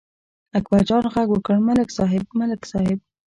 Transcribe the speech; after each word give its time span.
اکبرجان 0.57 1.03
غږ 1.13 1.27
وکړ: 1.31 1.55
ملک 1.67 1.89
صاحب، 1.97 2.23
ملک 2.39 2.61
صاحب! 2.71 2.99